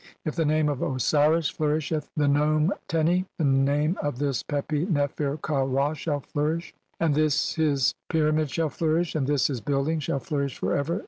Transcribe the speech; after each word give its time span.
If 0.25 0.35
the 0.35 0.45
name 0.45 0.67
of 0.67 0.81
Osiris 0.81 1.47
flourisheth 1.49 2.09
in 2.17 2.21
"the 2.23 2.27
nome 2.27 2.73
Teni, 2.87 3.25
the 3.37 3.43
name 3.43 3.99
of 4.01 4.17
this 4.17 4.41
Pepi 4.41 4.87
Nefer 4.87 5.37
ka 5.37 5.61
Ra 5.61 5.93
"shall 5.93 6.21
flourish, 6.21 6.73
and 6.99 7.13
this 7.13 7.53
his 7.53 7.93
pyramid 8.09 8.49
shall 8.49 8.69
flourish, 8.69 9.13
and 9.13 9.27
"this 9.27 9.45
his 9.45 9.61
building 9.61 9.99
shall 9.99 10.17
flourish 10.19 10.57
forever. 10.57 10.99